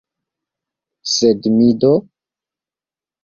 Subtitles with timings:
[1.15, 1.93] Sed mi do?